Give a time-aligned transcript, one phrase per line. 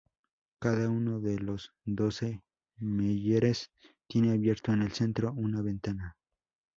[0.59, 2.41] Cada uno de los doce
[2.79, 3.69] menhires
[4.07, 6.17] tiene abierto en el centro una ventana.